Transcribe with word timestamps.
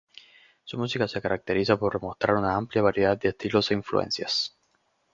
Su 0.63 0.79
música 0.79 1.07
se 1.07 1.21
caracteriza 1.21 1.77
por 1.77 2.01
mostrar 2.01 2.35
una 2.35 2.55
amplia 2.55 2.81
variedad 2.81 3.15
de 3.19 3.29
estilos 3.29 3.69
e 3.69 3.75
influencias. 3.75 4.57